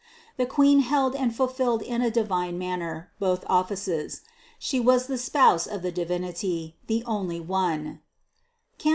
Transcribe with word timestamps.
The 0.37 0.47
Queen 0.47 0.79
held 0.79 1.13
and 1.15 1.31
fulfilled 1.35 1.83
in 1.83 2.01
divine 2.09 2.57
manner 2.57 3.11
both 3.19 3.43
offices. 3.45 4.21
She 4.57 4.79
was 4.79 5.05
the 5.05 5.19
Spouse 5.19 5.67
of 5.67 5.83
the 5.83 5.91
Divinity, 5.91 6.75
the 6.87 7.03
only 7.05 7.39
One 7.39 8.01
(Cant. 8.79 8.89